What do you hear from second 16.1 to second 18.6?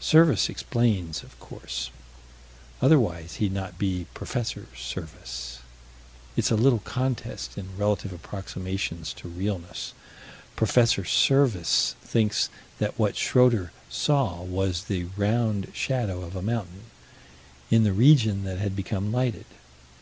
of a mountain in the region that